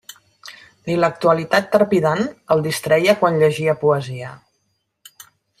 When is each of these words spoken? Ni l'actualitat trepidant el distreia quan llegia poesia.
Ni 0.87 0.95
l'actualitat 1.01 1.69
trepidant 1.75 2.23
el 2.57 2.65
distreia 2.69 3.17
quan 3.23 3.41
llegia 3.45 3.79
poesia. 3.87 4.33